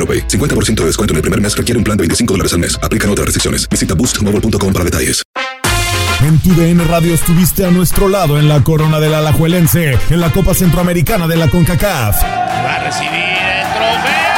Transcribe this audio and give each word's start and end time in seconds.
AroPay. 0.00 0.26
50% 0.26 0.80
de 0.80 0.86
descuento 0.86 1.12
en 1.12 1.16
el 1.16 1.22
primer 1.22 1.40
mes 1.40 1.54
requiere 1.54 1.78
un 1.78 1.84
plan 1.84 1.96
de 1.96 2.02
25 2.02 2.34
dólares 2.34 2.54
al 2.54 2.60
mes. 2.60 2.80
Aplican 2.82 3.10
otras 3.10 3.26
restricciones. 3.26 3.68
Visita 3.68 3.94
boostmobile.com 3.94 4.72
para 4.72 4.84
detalles. 4.84 5.22
En 6.22 6.38
tu 6.40 6.54
DN 6.54 6.84
Radio 6.84 7.14
estuviste 7.14 7.64
a 7.64 7.70
nuestro 7.70 8.08
lado 8.08 8.38
en 8.38 8.46
la 8.46 8.62
corona 8.62 9.00
del 9.00 9.14
Alajuelense, 9.14 9.98
en 10.10 10.20
la 10.20 10.30
Copa 10.30 10.52
Centroamericana 10.52 11.26
de 11.26 11.36
la 11.36 11.48
CONCACAF. 11.48 12.22
Va 12.22 12.74
a 12.76 12.84
recibir 12.84 13.10
el 13.10 13.72
trofeo. 13.72 14.29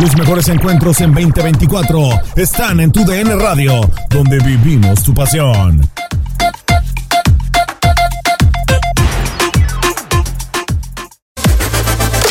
Los 0.00 0.16
mejores 0.16 0.48
encuentros 0.48 0.98
en 1.02 1.12
2024 1.12 2.08
están 2.34 2.80
en 2.80 2.90
tu 2.90 3.04
DN 3.04 3.36
Radio, 3.36 3.80
donde 4.08 4.38
vivimos 4.38 5.02
tu 5.02 5.12
pasión. 5.12 5.80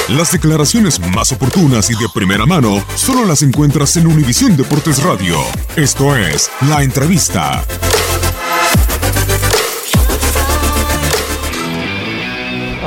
Las 0.07 0.31
declaraciones 0.31 0.99
más 1.13 1.31
oportunas 1.31 1.91
y 1.91 1.93
de 1.93 2.09
primera 2.11 2.47
mano 2.47 2.83
solo 2.95 3.23
las 3.25 3.43
encuentras 3.43 3.95
en 3.97 4.07
Univisión 4.07 4.57
Deportes 4.57 5.03
Radio. 5.03 5.37
Esto 5.75 6.15
es 6.15 6.49
La 6.67 6.81
Entrevista. 6.81 7.63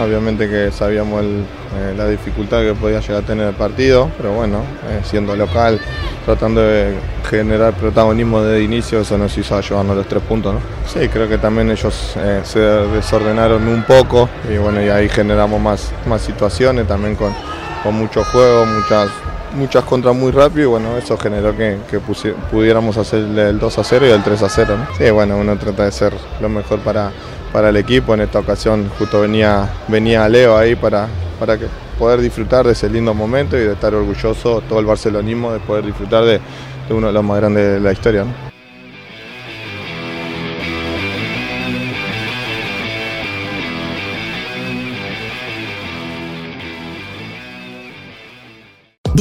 Obviamente 0.04 0.48
que 0.48 0.70
sabíamos 0.72 1.20
el- 1.22 1.44
eh, 1.78 1.94
la 1.96 2.06
dificultad 2.08 2.60
que 2.62 2.74
podía 2.74 3.00
llegar 3.00 3.22
a 3.22 3.26
tener 3.26 3.48
el 3.48 3.54
partido, 3.54 4.10
pero 4.16 4.32
bueno, 4.32 4.58
eh, 4.90 5.00
siendo 5.04 5.34
local, 5.36 5.80
tratando 6.24 6.60
de 6.60 6.94
generar 7.28 7.72
protagonismo 7.74 8.42
desde 8.42 8.62
inicio, 8.64 9.00
eso 9.00 9.16
nos 9.18 9.36
hizo 9.38 9.60
llevarnos 9.60 9.96
los 9.96 10.06
tres 10.06 10.22
puntos. 10.22 10.54
¿no? 10.54 10.60
Sí, 10.86 11.08
creo 11.08 11.28
que 11.28 11.38
también 11.38 11.70
ellos 11.70 12.14
eh, 12.16 12.40
se 12.44 12.60
desordenaron 12.60 13.66
un 13.68 13.82
poco 13.84 14.28
y 14.52 14.56
bueno, 14.58 14.82
y 14.82 14.88
ahí 14.88 15.08
generamos 15.08 15.60
más, 15.60 15.92
más 16.06 16.20
situaciones 16.22 16.86
también 16.86 17.16
con, 17.16 17.32
con 17.82 17.94
mucho 17.94 18.22
juego, 18.24 18.66
muchas, 18.66 19.08
muchas 19.56 19.84
contras 19.84 20.14
muy 20.14 20.30
rápido 20.32 20.62
y 20.62 20.66
bueno, 20.66 20.96
eso 20.96 21.16
generó 21.16 21.56
que, 21.56 21.78
pudiéramos 22.50 22.96
hacer 22.96 23.20
el 23.20 23.58
2 23.58 23.78
a 23.78 23.84
0 23.84 24.06
y 24.06 24.10
el 24.10 24.22
3 24.22 24.42
a 24.42 24.48
0. 24.48 24.76
¿no? 24.78 24.96
Sí, 24.96 25.10
bueno, 25.10 25.36
uno 25.38 25.56
trata 25.56 25.84
de 25.84 25.92
ser 25.92 26.12
lo 26.40 26.48
mejor 26.48 26.78
para, 26.80 27.10
para 27.52 27.68
el 27.68 27.76
equipo. 27.76 28.14
En 28.14 28.20
esta 28.22 28.38
ocasión 28.38 28.90
justo 28.98 29.20
venía, 29.20 29.68
venía 29.88 30.28
Leo 30.28 30.56
ahí 30.56 30.74
para, 30.74 31.08
para 31.38 31.58
poder 31.98 32.20
disfrutar 32.20 32.66
de 32.66 32.72
ese 32.72 32.88
lindo 32.88 33.14
momento 33.14 33.56
y 33.56 33.60
de 33.60 33.72
estar 33.72 33.94
orgulloso 33.94 34.62
todo 34.68 34.80
el 34.80 34.86
barcelonismo 34.86 35.52
de 35.52 35.60
poder 35.60 35.84
disfrutar 35.84 36.24
de, 36.24 36.40
uno 36.90 37.06
de 37.08 37.12
los 37.12 37.24
más 37.24 37.38
grandes 37.38 37.74
de 37.74 37.80
la 37.80 37.92
historia. 37.92 38.26